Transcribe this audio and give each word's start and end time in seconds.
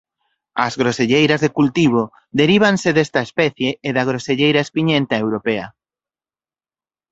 As 0.65 0.73
groselleiras 0.81 1.41
de 1.41 1.49
cultivo 1.57 2.01
derívanse 2.39 2.89
desta 2.97 3.21
especie 3.27 3.69
e 3.87 3.89
da 3.95 4.07
groselleira 4.09 4.63
espiñenta 4.65 5.15
europea. 5.23 5.65